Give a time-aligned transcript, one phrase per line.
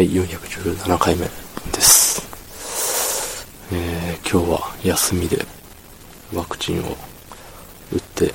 [0.00, 2.22] はい、417回目です。
[3.70, 5.44] えー、今日は休みで
[6.32, 6.96] ワクチンを
[7.92, 8.32] 打って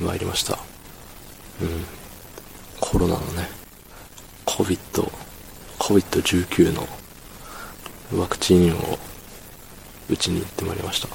[0.00, 0.56] まいりました。
[1.60, 1.84] うん。
[2.78, 3.48] コロナのね、
[4.46, 5.10] COVID、
[5.80, 6.86] COVID-19 の
[8.16, 8.98] ワクチンを
[10.08, 11.08] 打ちに行ってまいりました。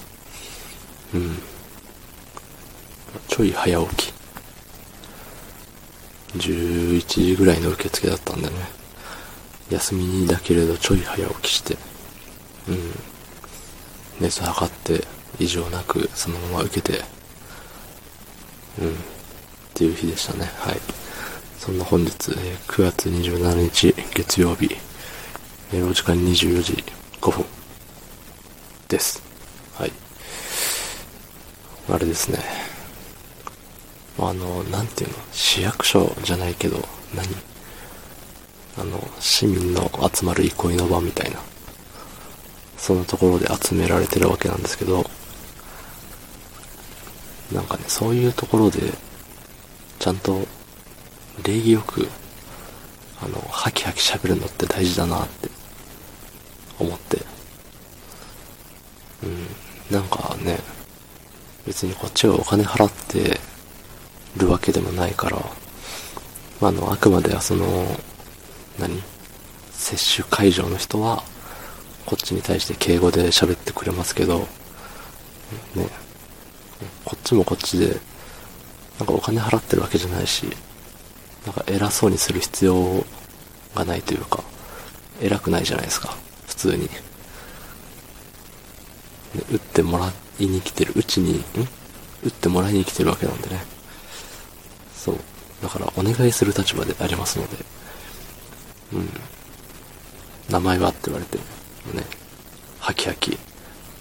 [1.13, 1.37] うん。
[3.29, 4.13] ちょい早起き。
[6.35, 8.82] 11時ぐらいの受付だったんでね。
[9.69, 11.77] 休みにだけれどちょい早起きして、
[12.67, 12.93] うん。
[14.19, 15.05] 熱測って
[15.39, 17.03] 異常なくそのまま受けて、
[18.79, 18.91] うん。
[18.91, 18.95] っ
[19.73, 20.45] ていう日でしたね。
[20.57, 20.79] はい。
[21.59, 24.75] そんな本日、え、9月27日月曜日、
[25.71, 26.83] え、お時間24時
[27.21, 27.45] 5分
[28.89, 29.23] です。
[29.75, 29.91] はい。
[31.89, 32.39] あれですね。
[34.19, 36.77] あの、なんていうの、市役所じゃないけど、
[37.15, 37.52] 何？
[38.77, 41.39] あの、市民の集まる憩いの場みたいな、
[42.77, 45.09] そんなところで集められてるわけなんですけど、
[47.51, 48.79] なんかね、そういうところで、
[49.99, 50.45] ちゃんと、
[51.43, 52.07] 礼儀よく、
[53.21, 55.49] あの、ハキハキ喋るのって大事だなって
[56.79, 57.19] 思って、
[59.23, 60.59] うん、なんかね、
[61.65, 63.39] 別にこっちがお金払って
[64.35, 65.37] るわけでもないから、
[66.59, 67.65] まあ、あの、あくまではその、
[68.79, 69.01] 何？
[69.71, 71.23] 接種会場の人は、
[72.05, 74.39] こっちに対して敬語で喋ってくれますけど、
[75.75, 75.87] ね、
[77.05, 77.99] こっちもこっちで、
[78.99, 80.45] なんかお金払ってるわけじゃないし、
[81.45, 83.05] なんか偉そうにする必要
[83.75, 84.43] がないというか、
[85.21, 86.15] 偉くないじゃないですか、
[86.47, 86.83] 普通に。
[86.83, 86.89] ね、
[89.51, 91.43] 打ってもらいに来てる、うちに、ん？
[92.23, 93.63] 打ってもらいに来てるわけなんでね。
[94.95, 95.15] そう。
[95.61, 97.57] だからお願いする立場でありますので、
[98.93, 99.09] うん。
[100.49, 101.43] 名前はって言われて、ね、
[102.79, 103.37] ハキハキ、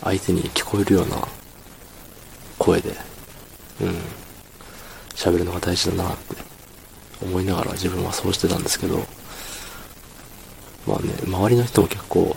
[0.03, 1.17] 相手に聞こえるような
[2.59, 2.91] 声で、
[3.81, 3.95] うん、
[5.15, 6.37] 喋るのが大事だなって
[7.23, 8.99] 思いながら自分はそうしてたんですけど、
[10.87, 12.37] まあね、周りの人も結構、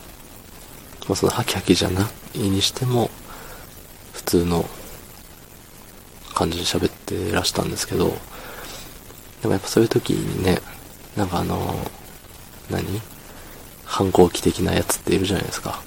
[1.07, 3.09] まあそのハキハキじゃないにしても、
[4.13, 4.65] 普通の
[6.33, 8.09] 感じで喋ってらしたんですけど、
[9.41, 10.59] でもやっぱそういう時にね、
[11.15, 11.75] なんかあの
[12.69, 13.01] 何？
[13.83, 15.81] 反抗期的なやつっているじゃないですか。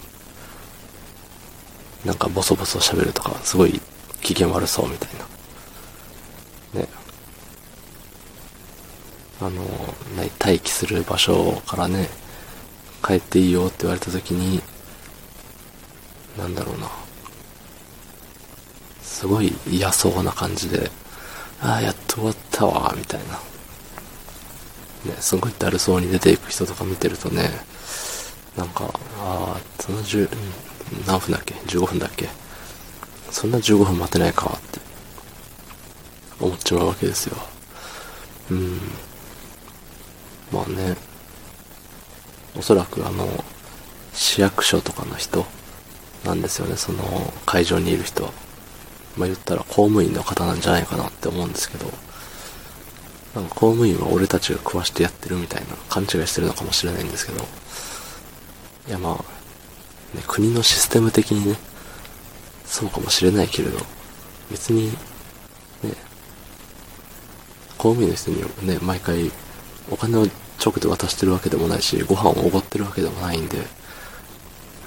[2.05, 3.81] なんかボソボソ喋るとか、すごい
[4.22, 5.11] 機嫌悪そうみたい
[6.75, 6.81] な。
[6.81, 6.89] ね。
[9.41, 9.65] あの、
[10.39, 12.09] 待機する場所からね、
[13.05, 14.62] 帰っていいよって言われた時に、
[16.37, 16.89] なんだろうな。
[19.03, 20.91] すごい嫌そうな感じで、
[21.60, 23.41] ああ、やっと終わったわ、みたいな。
[25.09, 27.51] ね、すごいだるそうに出ていく人とか見てるとね、
[28.57, 30.29] なんか、ああ、その10、
[31.07, 32.29] 何分だっけ ?15 分だっけ？
[33.31, 34.81] そんな15分待てないかって
[36.41, 37.37] 思っちまうわけですよ。
[38.51, 38.81] うん。
[40.51, 40.97] まあね、
[42.57, 43.45] おそらくあの、
[44.15, 45.45] 市役所とかの人
[46.25, 47.03] なんですよね、その
[47.45, 48.33] 会場にいる人は。
[49.17, 51.87] まあ言ったら公務員の方なんじゃないかなって思うんですけど、
[53.34, 57.44] なんか公務員は俺たちが食わしてやってるみたいな勘違いしてるのかもしれないんですけど、
[58.89, 59.12] いやまあ、
[60.16, 61.56] ね、国のシステム的にね、
[62.65, 63.78] そうかもしれないけれど、
[64.50, 64.97] 別に、ね、
[67.77, 69.31] 公務員の人にね、毎回
[69.91, 70.27] お金を
[70.65, 73.59] 直で渡してるわけでもないし、ご飯をおごってるわけでもないんで、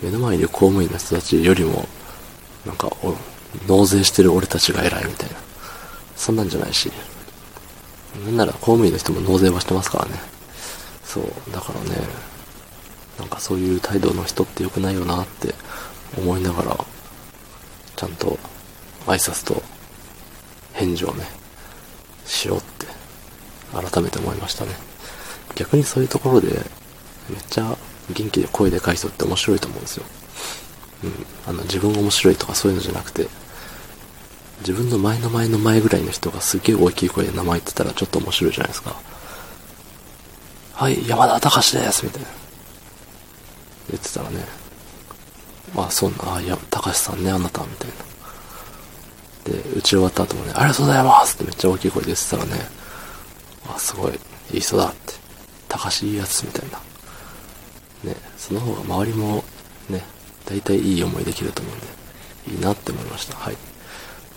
[0.02, 1.88] 目の前にいる公務員の人たちよりも、
[2.66, 2.92] なんか、
[3.68, 5.36] 納税してる俺たちが偉いみたいな。
[6.16, 6.92] そんなんじゃないし、
[8.26, 10.20] なんなら公務員の人も納税はしてますからね。
[11.04, 11.98] そう、だからね、
[13.18, 15.54] なんかそういう態度の人って良くないよなって
[16.18, 16.86] 思いながら、
[17.96, 18.38] ちゃんと
[19.06, 19.62] 挨拶と
[20.74, 21.26] 返事をね、
[22.26, 22.88] しようって
[23.72, 24.72] 改めて思いましたね。
[25.56, 26.48] 逆にそういうところで
[27.30, 27.78] めっちゃ
[28.12, 30.06] 元気で声でかい人って面白いと思うんですよ。
[31.04, 31.26] うん。
[31.48, 33.28] あの自分が面白いとかそういうのじゃなくて、
[34.62, 38.96] 自分の前の前の前ぐらいの人がすげえ大きい声で名前言ってたらちょっと面白いじゃないですか。
[40.74, 42.28] はい、山田隆ですみたいな。
[43.90, 44.46] 言ってたらね。
[45.76, 47.90] まあ、そんな、あ、いや、隆さんね、あなた、みたい
[49.46, 49.54] な。
[49.54, 52.52] で、打ち終わった後もね、ありがとうございますってめっちゃ大きい声で言ってたらね、
[53.74, 54.20] あ、すごい、
[54.54, 55.14] いい人だって。
[55.70, 56.80] 隆いいやつ、みたいな。
[58.12, 59.44] ね、その方が周りも、
[59.90, 60.04] ね、
[60.46, 61.86] 大体いい思いできると思うんで、
[62.54, 63.38] いいなって思いました。
[63.38, 63.58] はい。